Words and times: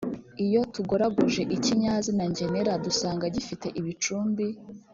iyo 0.45 0.61
tugoragoje 0.75 1.41
ikinyazina 1.55 2.23
ngenera 2.31 2.73
dusanga 2.85 3.25
gifite 3.35 3.67
ibicumbi 3.79 4.45